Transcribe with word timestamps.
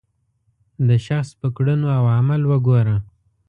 د 0.87 0.89
شخص 1.07 1.29
په 1.39 1.47
کړنو 1.57 1.87
او 1.97 2.03
عمل 2.17 2.41
وګوره. 2.49 2.95